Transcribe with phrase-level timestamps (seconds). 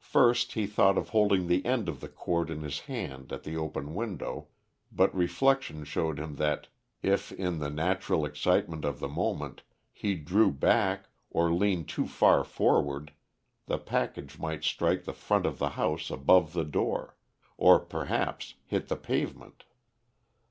[0.00, 3.58] First he thought of holding the end of the cord in his hand at the
[3.58, 4.48] open window,
[4.90, 6.68] but reflection showed him that
[7.02, 9.60] if, in the natural excitement of the moment,
[9.92, 13.12] he drew back or leant too far forward
[13.66, 17.16] the package might strike the front of the house above the door,
[17.58, 19.64] or perhaps hit the pavement.